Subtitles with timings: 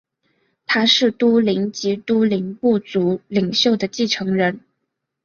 [0.65, 4.61] 他是都灵及都灵部族领袖的继承人。